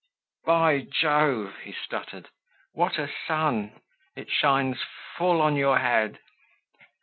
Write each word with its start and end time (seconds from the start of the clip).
"By 0.45 0.79
Jove!" 0.89 1.59
he 1.59 1.71
stuttered, 1.73 2.29
"what 2.73 2.97
a 2.97 3.07
sun! 3.27 3.83
It 4.15 4.31
shines 4.31 4.79
full 5.15 5.39
on 5.41 5.55
your 5.55 5.77
head!" 5.77 6.17